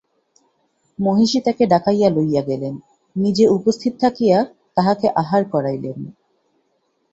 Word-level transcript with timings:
মহিষী 0.99 1.39
তাহাকে 1.41 1.63
ডাকাইয়া 1.65 2.09
লইয়া 2.09 2.41
গেলেন, 2.41 2.73
নিজে 3.15 3.43
উপস্থিত 3.47 3.93
থাকিয়া 4.01 4.37
তাহাকে 4.75 5.07
আহার 5.15 5.43
করাইলেন। 5.45 5.99